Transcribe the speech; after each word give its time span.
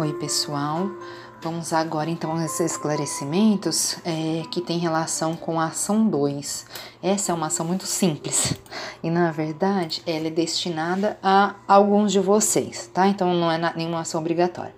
Oi, 0.00 0.14
pessoal. 0.14 0.90
Vamos 1.42 1.74
agora 1.74 2.08
então 2.08 2.34
a 2.34 2.42
esses 2.46 2.72
esclarecimentos 2.72 3.98
é, 4.02 4.44
que 4.50 4.62
tem 4.62 4.78
relação 4.78 5.36
com 5.36 5.60
a 5.60 5.66
ação 5.66 6.08
2. 6.08 6.64
Essa 7.02 7.32
é 7.32 7.34
uma 7.34 7.48
ação 7.48 7.66
muito 7.66 7.84
simples 7.84 8.58
e, 9.04 9.10
na 9.10 9.30
verdade, 9.30 10.02
ela 10.06 10.28
é 10.28 10.30
destinada 10.30 11.18
a 11.22 11.54
alguns 11.68 12.12
de 12.12 12.18
vocês, 12.18 12.90
tá? 12.94 13.08
Então 13.08 13.34
não 13.34 13.52
é 13.52 13.74
nenhuma 13.76 14.00
ação 14.00 14.22
obrigatória. 14.22 14.74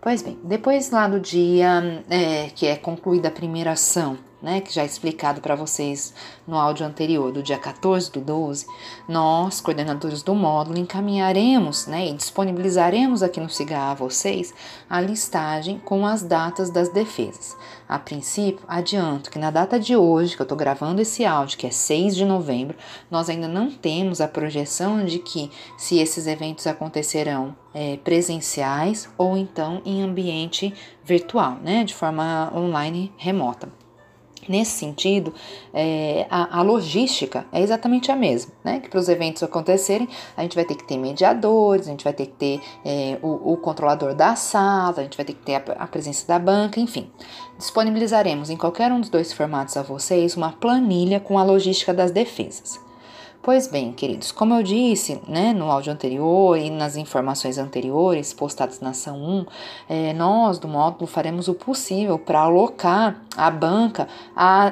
Pois 0.00 0.22
bem, 0.22 0.40
depois 0.42 0.90
lá 0.90 1.06
do 1.06 1.20
dia 1.20 2.04
é, 2.10 2.50
que 2.52 2.66
é 2.66 2.74
concluída 2.74 3.28
a 3.28 3.30
primeira 3.30 3.70
ação, 3.70 4.18
né, 4.44 4.60
que 4.60 4.72
já 4.72 4.82
é 4.82 4.84
explicado 4.84 5.40
para 5.40 5.54
vocês 5.54 6.12
no 6.46 6.58
áudio 6.58 6.86
anterior, 6.86 7.32
do 7.32 7.42
dia 7.42 7.56
14 7.56 8.12
do 8.12 8.20
12, 8.20 8.66
nós, 9.08 9.58
coordenadores 9.60 10.22
do 10.22 10.34
módulo, 10.34 10.78
encaminharemos 10.78 11.86
né, 11.86 12.08
e 12.08 12.12
disponibilizaremos 12.12 13.22
aqui 13.22 13.40
no 13.40 13.48
CIGA 13.48 13.90
a 13.90 13.94
vocês 13.94 14.52
a 14.88 15.00
listagem 15.00 15.78
com 15.78 16.06
as 16.06 16.22
datas 16.22 16.68
das 16.68 16.90
defesas. 16.90 17.56
A 17.88 17.98
princípio, 17.98 18.64
adianto 18.68 19.30
que 19.30 19.38
na 19.38 19.50
data 19.50 19.80
de 19.80 19.96
hoje, 19.96 20.36
que 20.36 20.42
eu 20.42 20.44
estou 20.44 20.58
gravando 20.58 21.00
esse 21.00 21.24
áudio, 21.24 21.56
que 21.56 21.66
é 21.66 21.70
6 21.70 22.14
de 22.14 22.26
novembro, 22.26 22.76
nós 23.10 23.30
ainda 23.30 23.48
não 23.48 23.70
temos 23.70 24.20
a 24.20 24.28
projeção 24.28 25.04
de 25.06 25.18
que 25.18 25.50
se 25.78 25.98
esses 25.98 26.26
eventos 26.26 26.66
acontecerão 26.66 27.56
é, 27.72 27.96
presenciais 27.96 29.08
ou 29.16 29.36
então 29.36 29.80
em 29.86 30.02
ambiente 30.02 30.74
virtual, 31.02 31.56
né, 31.62 31.82
de 31.82 31.94
forma 31.94 32.52
online 32.54 33.10
remota. 33.16 33.83
Nesse 34.48 34.72
sentido, 34.72 35.32
é, 35.72 36.26
a, 36.30 36.58
a, 36.58 36.62
logística 36.62 37.46
é 37.52 37.60
exatamente 37.60 38.12
a 38.12 38.16
mesma, 38.16 38.52
né? 38.62 38.80
Que 38.80 38.88
para 38.88 38.98
os 38.98 39.08
eventos 39.08 39.42
acontecerem, 39.42 40.08
a 40.36 40.42
gente 40.42 40.54
vai 40.54 40.64
ter 40.64 40.74
que 40.74 40.84
ter 40.84 40.98
mediadores, 40.98 41.86
a 41.86 41.90
gente 41.90 42.04
vai 42.04 42.12
ter 42.12 42.26
que 42.26 42.32
ter 42.32 42.60
é, 42.84 43.18
o, 43.22 43.52
o, 43.52 43.56
controlador 43.56 44.14
da 44.14 44.36
sala, 44.36 44.94
a 44.98 45.02
gente 45.02 45.16
vai 45.16 45.24
ter 45.24 45.34
que 45.34 45.42
ter 45.42 45.54
a, 45.54 45.62
a 45.78 45.86
presença 45.86 46.26
da 46.26 46.38
banca, 46.38 46.78
enfim. 46.78 47.10
Disponibilizaremos 47.58 48.50
em 48.50 48.56
qualquer 48.56 48.92
um 48.92 49.00
dos 49.00 49.08
dois 49.08 49.32
formatos 49.32 49.76
a 49.76 49.82
vocês 49.82 50.36
uma 50.36 50.52
planilha 50.52 51.20
com 51.20 51.38
a 51.38 51.44
logística 51.44 51.94
das 51.94 52.10
defesas. 52.10 52.78
Pois 53.44 53.66
bem, 53.66 53.92
queridos, 53.92 54.32
como 54.32 54.54
eu 54.54 54.62
disse 54.62 55.20
né, 55.28 55.52
no 55.52 55.70
áudio 55.70 55.92
anterior 55.92 56.56
e 56.56 56.70
nas 56.70 56.96
informações 56.96 57.58
anteriores 57.58 58.32
postadas 58.32 58.80
na 58.80 58.88
ação 58.88 59.18
1, 59.18 59.46
é, 59.86 60.12
nós 60.14 60.58
do 60.58 60.66
módulo 60.66 61.06
faremos 61.06 61.46
o 61.46 61.52
possível 61.52 62.18
para 62.18 62.40
alocar 62.40 63.20
a 63.36 63.50
banca 63.50 64.08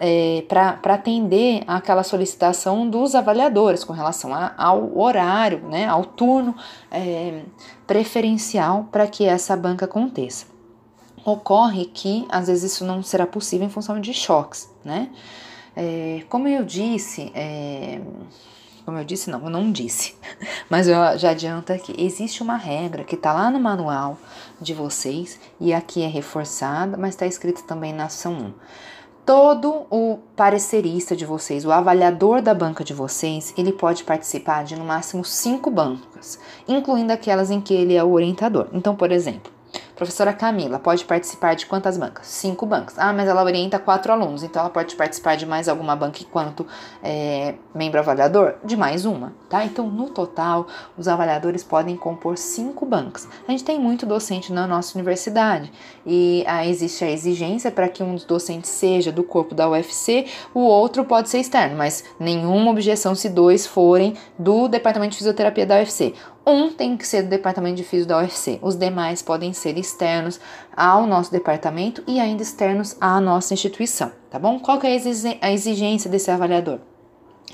é, 0.00 0.44
para 0.48 0.94
atender 0.94 1.62
aquela 1.64 2.02
solicitação 2.02 2.90
dos 2.90 3.14
avaliadores 3.14 3.84
com 3.84 3.92
relação 3.92 4.34
a, 4.34 4.52
ao 4.58 4.98
horário, 4.98 5.60
né, 5.68 5.86
ao 5.86 6.04
turno 6.04 6.52
é, 6.90 7.42
preferencial 7.86 8.88
para 8.90 9.06
que 9.06 9.26
essa 9.26 9.56
banca 9.56 9.84
aconteça. 9.84 10.44
Ocorre 11.24 11.84
que 11.84 12.26
às 12.28 12.48
vezes 12.48 12.72
isso 12.72 12.84
não 12.84 13.00
será 13.00 13.28
possível 13.28 13.64
em 13.64 13.70
função 13.70 14.00
de 14.00 14.12
choques, 14.12 14.68
né? 14.84 15.10
É, 15.76 16.24
como 16.30 16.48
eu 16.48 16.64
disse, 16.64 17.30
é, 17.34 18.00
como 18.86 18.98
eu 18.98 19.04
disse, 19.04 19.28
não, 19.28 19.42
eu 19.42 19.50
não 19.50 19.72
disse, 19.72 20.14
mas 20.70 20.86
eu 20.86 20.94
já 21.18 21.30
adianto 21.30 21.72
aqui: 21.72 21.92
existe 21.98 22.40
uma 22.40 22.56
regra 22.56 23.02
que 23.02 23.16
está 23.16 23.32
lá 23.32 23.50
no 23.50 23.58
manual 23.58 24.16
de 24.60 24.72
vocês 24.72 25.40
e 25.60 25.74
aqui 25.74 26.02
é 26.02 26.06
reforçada, 26.06 26.96
mas 26.96 27.10
está 27.10 27.26
escrito 27.26 27.64
também 27.64 27.92
na 27.92 28.04
ação 28.04 28.32
1. 28.32 28.52
Todo 29.26 29.86
o 29.90 30.20
parecerista 30.36 31.16
de 31.16 31.26
vocês, 31.26 31.64
o 31.64 31.72
avaliador 31.72 32.40
da 32.40 32.54
banca 32.54 32.84
de 32.84 32.94
vocês, 32.94 33.52
ele 33.58 33.72
pode 33.72 34.04
participar 34.04 34.62
de 34.62 34.76
no 34.76 34.84
máximo 34.84 35.24
cinco 35.24 35.68
bancas, 35.68 36.38
incluindo 36.68 37.12
aquelas 37.12 37.50
em 37.50 37.60
que 37.60 37.74
ele 37.74 37.96
é 37.96 38.04
o 38.04 38.12
orientador. 38.12 38.68
Então, 38.72 38.94
por 38.94 39.10
exemplo, 39.10 39.50
Professora 39.96 40.34
Camila 40.34 40.78
pode 40.78 41.06
participar 41.06 41.54
de 41.54 41.64
quantas 41.64 41.96
bancas? 41.96 42.26
Cinco 42.26 42.66
bancas. 42.66 42.98
Ah, 42.98 43.14
mas 43.14 43.26
ela 43.26 43.42
orienta 43.42 43.78
quatro 43.78 44.12
alunos, 44.12 44.42
então 44.42 44.60
ela 44.60 44.68
pode 44.68 44.94
participar 44.94 45.38
de 45.38 45.46
mais 45.46 45.70
alguma 45.70 45.96
banca 45.96 46.18
enquanto 46.20 46.66
é, 47.02 47.54
membro 47.74 47.98
avaliador? 47.98 48.56
De 48.62 48.76
mais 48.76 49.06
uma, 49.06 49.32
tá? 49.48 49.64
Então, 49.64 49.88
no 49.88 50.10
total, 50.10 50.66
os 50.98 51.08
avaliadores 51.08 51.64
podem 51.64 51.96
compor 51.96 52.36
cinco 52.36 52.84
bancas. 52.84 53.26
A 53.48 53.50
gente 53.50 53.64
tem 53.64 53.80
muito 53.80 54.04
docente 54.04 54.52
na 54.52 54.66
nossa 54.66 54.98
universidade 54.98 55.72
e 56.04 56.44
ah, 56.46 56.66
existe 56.66 57.02
a 57.02 57.10
exigência 57.10 57.70
para 57.70 57.88
que 57.88 58.02
um 58.02 58.14
dos 58.14 58.24
docentes 58.24 58.68
seja 58.68 59.10
do 59.10 59.24
corpo 59.24 59.54
da 59.54 59.66
UFC, 59.66 60.26
o 60.52 60.60
outro 60.60 61.06
pode 61.06 61.30
ser 61.30 61.38
externo, 61.38 61.74
mas 61.74 62.04
nenhuma 62.20 62.70
objeção 62.70 63.14
se 63.14 63.30
dois 63.30 63.66
forem 63.66 64.14
do 64.38 64.68
departamento 64.68 65.12
de 65.12 65.18
fisioterapia 65.18 65.64
da 65.64 65.76
UFC. 65.76 66.12
Um 66.48 66.70
tem 66.70 66.96
que 66.96 67.04
ser 67.04 67.24
do 67.24 67.28
departamento 67.28 67.76
de 67.76 67.82
físico 67.82 68.08
da 68.08 68.18
UFC, 68.18 68.60
os 68.62 68.76
demais 68.76 69.20
podem 69.20 69.52
ser 69.52 69.76
externos 69.76 70.38
ao 70.76 71.04
nosso 71.04 71.32
departamento 71.32 72.04
e 72.06 72.20
ainda 72.20 72.40
externos 72.40 72.96
à 73.00 73.20
nossa 73.20 73.52
instituição, 73.52 74.12
tá 74.30 74.38
bom? 74.38 74.60
Qual 74.60 74.78
que 74.78 74.86
é 74.86 74.96
a 75.42 75.52
exigência 75.52 76.08
desse 76.08 76.30
avaliador? 76.30 76.78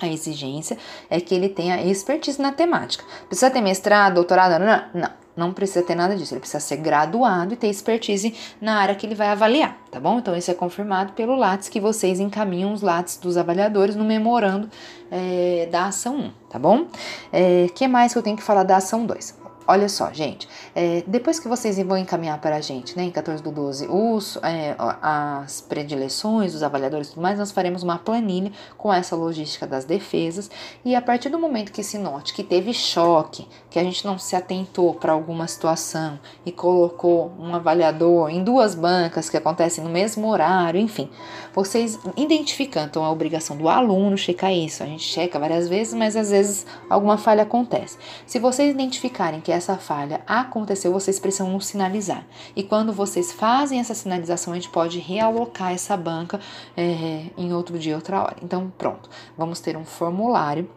A 0.00 0.08
exigência 0.08 0.78
é 1.10 1.20
que 1.20 1.34
ele 1.34 1.48
tenha 1.48 1.82
expertise 1.82 2.40
na 2.40 2.52
temática. 2.52 3.04
Precisa 3.28 3.50
ter 3.50 3.60
mestrado, 3.60 4.14
doutorado? 4.14 4.58
Não, 4.58 4.82
não. 4.94 5.22
Não 5.34 5.50
precisa 5.50 5.82
ter 5.82 5.94
nada 5.94 6.14
disso, 6.14 6.34
ele 6.34 6.40
precisa 6.40 6.60
ser 6.60 6.76
graduado 6.76 7.54
e 7.54 7.56
ter 7.56 7.68
expertise 7.68 8.34
na 8.60 8.74
área 8.74 8.94
que 8.94 9.06
ele 9.06 9.14
vai 9.14 9.28
avaliar, 9.28 9.78
tá 9.90 9.98
bom? 9.98 10.18
Então, 10.18 10.36
isso 10.36 10.50
é 10.50 10.54
confirmado 10.54 11.14
pelo 11.14 11.34
LATS, 11.34 11.70
que 11.70 11.80
vocês 11.80 12.20
encaminham 12.20 12.70
os 12.70 12.82
LATS 12.82 13.16
dos 13.16 13.38
avaliadores 13.38 13.96
no 13.96 14.04
memorando 14.04 14.68
é, 15.10 15.68
da 15.72 15.86
ação 15.86 16.16
1, 16.16 16.32
tá 16.50 16.58
bom? 16.58 16.82
O 16.82 16.88
é, 17.32 17.66
que 17.74 17.88
mais 17.88 18.12
que 18.12 18.18
eu 18.18 18.22
tenho 18.22 18.36
que 18.36 18.42
falar 18.42 18.62
da 18.62 18.76
ação 18.76 19.06
2? 19.06 19.41
Olha 19.72 19.88
só, 19.88 20.12
gente, 20.12 20.46
é, 20.74 21.02
depois 21.06 21.40
que 21.40 21.48
vocês 21.48 21.78
vão 21.78 21.96
encaminhar 21.96 22.38
para 22.42 22.56
a 22.56 22.60
gente, 22.60 22.94
né, 22.94 23.04
em 23.04 23.10
14 23.10 23.42
do 23.42 23.50
12, 23.50 23.86
os, 23.88 24.36
é, 24.42 24.76
as 25.00 25.62
predileções, 25.62 26.54
os 26.54 26.62
avaliadores 26.62 27.06
e 27.06 27.10
tudo 27.12 27.22
mais, 27.22 27.38
nós 27.38 27.50
faremos 27.50 27.82
uma 27.82 27.96
planilha 27.96 28.52
com 28.76 28.92
essa 28.92 29.16
logística 29.16 29.66
das 29.66 29.86
defesas 29.86 30.50
e 30.84 30.94
a 30.94 31.00
partir 31.00 31.30
do 31.30 31.38
momento 31.38 31.72
que 31.72 31.82
se 31.82 31.96
note 31.96 32.34
que 32.34 32.42
teve 32.42 32.74
choque, 32.74 33.48
que 33.70 33.78
a 33.78 33.82
gente 33.82 34.04
não 34.04 34.18
se 34.18 34.36
atentou 34.36 34.92
para 34.92 35.12
alguma 35.14 35.48
situação 35.48 36.20
e 36.44 36.52
colocou 36.52 37.32
um 37.38 37.54
avaliador 37.54 38.28
em 38.28 38.44
duas 38.44 38.74
bancas 38.74 39.30
que 39.30 39.38
acontecem 39.38 39.82
no 39.82 39.88
mesmo 39.88 40.28
horário, 40.28 40.78
enfim, 40.78 41.08
vocês 41.54 41.98
identificando, 42.14 42.88
então 42.88 43.04
é 43.04 43.06
a 43.06 43.10
obrigação 43.10 43.56
do 43.56 43.70
aluno 43.70 44.18
checar 44.18 44.52
isso, 44.52 44.82
a 44.82 44.86
gente 44.86 45.04
checa 45.04 45.38
várias 45.38 45.66
vezes, 45.66 45.94
mas 45.94 46.14
às 46.14 46.30
vezes 46.30 46.66
alguma 46.90 47.16
falha 47.16 47.44
acontece. 47.44 47.96
Se 48.26 48.38
vocês 48.38 48.70
identificarem 48.70 49.40
que 49.40 49.61
essa 49.62 49.76
falha 49.78 50.22
aconteceu, 50.26 50.92
vocês 50.92 51.20
precisam 51.20 51.58
sinalizar. 51.60 52.26
E 52.56 52.62
quando 52.62 52.92
vocês 52.92 53.32
fazem 53.32 53.78
essa 53.78 53.94
sinalização, 53.94 54.52
a 54.52 54.56
gente 54.56 54.68
pode 54.68 54.98
realocar 54.98 55.72
essa 55.72 55.96
banca 55.96 56.40
é, 56.76 57.26
em 57.36 57.52
outro 57.52 57.78
dia, 57.78 57.94
outra 57.94 58.20
hora. 58.20 58.36
Então, 58.42 58.72
pronto, 58.76 59.08
vamos 59.38 59.60
ter 59.60 59.76
um 59.76 59.84
formulário 59.84 60.68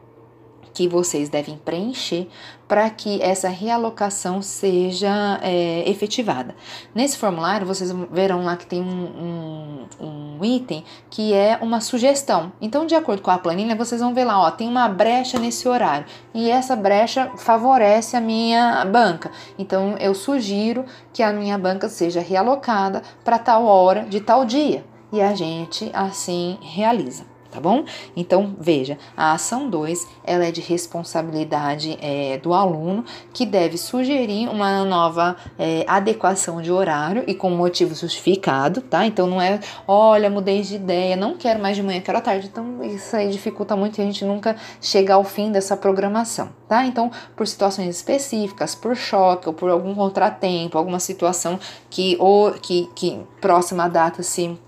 que 0.75 0.89
vocês 0.89 1.29
devem 1.29 1.57
preencher 1.57 2.27
para 2.67 2.89
que 2.89 3.21
essa 3.21 3.47
realocação 3.47 4.41
seja 4.41 5.39
é, 5.41 5.89
efetivada. 5.89 6.53
Nesse 6.93 7.17
formulário, 7.17 7.65
vocês 7.65 7.91
verão 8.11 8.43
lá 8.43 8.57
que 8.57 8.65
tem 8.65 8.81
um, 8.81 9.85
um, 10.01 10.05
um, 10.05 10.45
item 10.45 10.83
que 11.09 11.33
é 11.33 11.57
uma 11.61 11.79
sugestão. 11.79 12.51
Então, 12.59 12.85
de 12.85 12.93
acordo 12.93 13.21
com 13.21 13.31
a 13.31 13.37
planilha, 13.37 13.75
vocês 13.75 14.01
vão 14.01 14.13
ver 14.13 14.25
lá, 14.25 14.41
ó, 14.41 14.51
tem 14.51 14.67
uma 14.67 14.89
brecha 14.89 15.39
nesse 15.39 15.67
horário 15.67 16.05
e 16.33 16.49
essa 16.51 16.75
brecha 16.75 17.31
favorece 17.37 18.17
a 18.17 18.21
minha 18.21 18.83
banca. 18.83 19.31
Então, 19.57 19.95
eu 19.97 20.13
sugiro 20.13 20.85
que 21.13 21.23
a 21.23 21.31
minha 21.31 21.57
banca 21.57 21.87
seja 21.87 22.19
realocada 22.19 23.01
para 23.23 23.39
tal 23.39 23.65
hora 23.65 24.01
de 24.01 24.19
tal 24.19 24.43
dia 24.43 24.83
e 25.13 25.21
a 25.21 25.33
gente 25.33 25.89
assim 25.93 26.57
realiza 26.61 27.34
tá 27.55 27.61
bom? 27.61 27.85
Então, 28.17 28.53
veja, 28.59 28.97
a 29.15 29.31
ação 29.31 29.69
2, 29.69 30.05
ela 30.25 30.45
é 30.45 30.51
de 30.51 30.59
responsabilidade 30.59 31.97
é, 32.01 32.37
do 32.37 32.53
aluno, 32.53 33.05
que 33.33 33.45
deve 33.45 33.77
sugerir 33.77 34.49
uma 34.49 34.83
nova 34.83 35.37
é, 35.57 35.85
adequação 35.87 36.61
de 36.61 36.69
horário 36.69 37.23
e 37.25 37.33
com 37.33 37.49
motivo 37.49 37.95
justificado, 37.95 38.81
tá? 38.81 39.05
Então, 39.05 39.25
não 39.25 39.41
é, 39.41 39.59
olha, 39.87 40.29
mudei 40.29 40.61
de 40.61 40.75
ideia, 40.75 41.15
não 41.15 41.37
quero 41.37 41.61
mais 41.61 41.77
de 41.77 41.83
manhã, 41.83 42.01
quero 42.01 42.17
à 42.17 42.21
tarde. 42.21 42.47
Então, 42.51 42.83
isso 42.83 43.15
aí 43.15 43.29
dificulta 43.29 43.75
muito 43.75 43.97
e 43.97 44.01
a 44.01 44.05
gente 44.05 44.25
nunca 44.25 44.57
chega 44.81 45.13
ao 45.13 45.23
fim 45.23 45.51
dessa 45.51 45.77
programação, 45.77 46.49
tá? 46.67 46.85
Então, 46.85 47.09
por 47.37 47.47
situações 47.47 47.95
específicas, 47.95 48.75
por 48.75 48.97
choque 48.97 49.47
ou 49.47 49.53
por 49.53 49.69
algum 49.69 49.95
contratempo, 49.95 50.77
alguma 50.77 50.99
situação 50.99 51.57
que, 51.89 52.17
ou, 52.19 52.51
que, 52.51 52.89
que 52.93 53.17
próxima 53.39 53.87
data 53.87 54.21
se 54.21 54.59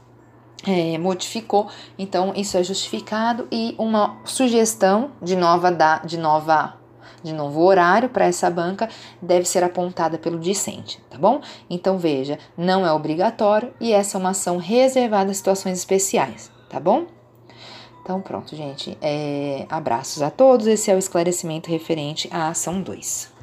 é, 0.66 0.98
modificou, 0.98 1.68
então 1.98 2.34
isso 2.36 2.58
é 2.58 2.64
justificado 2.64 3.48
e 3.52 3.76
uma 3.78 4.18
sugestão 4.26 5.12
de 5.22 5.36
nova 5.36 5.72
da, 5.72 6.00
de 6.00 6.18
nova 6.18 6.76
de 7.24 7.34
novo 7.34 7.62
horário 7.62 8.10
para 8.10 8.26
essa 8.26 8.50
banca 8.50 8.88
deve 9.22 9.46
ser 9.46 9.64
apontada 9.64 10.18
pelo 10.18 10.40
discente, 10.40 11.02
tá 11.10 11.18
bom? 11.18 11.42
Então 11.70 11.98
veja, 11.98 12.40
não 12.56 12.86
é 12.86 12.92
obrigatório 12.92 13.74
e 13.80 13.92
essa 13.92 14.18
é 14.18 14.20
uma 14.20 14.30
ação 14.30 14.58
reservada 14.58 15.32
a 15.32 15.34
situações 15.34 15.78
especiais, 15.78 16.52
tá 16.70 16.80
bom? 16.80 17.06
Então 18.02 18.22
pronto, 18.22 18.56
gente. 18.56 18.98
É, 19.02 19.66
abraços 19.70 20.22
a 20.22 20.30
todos. 20.30 20.66
Esse 20.66 20.90
é 20.90 20.96
o 20.96 20.98
esclarecimento 20.98 21.70
referente 21.70 22.30
à 22.32 22.48
ação 22.48 22.82
2. 22.82 23.37